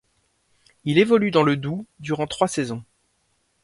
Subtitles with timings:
[0.83, 2.83] Il évolue dans le Doubs durant trois saisons.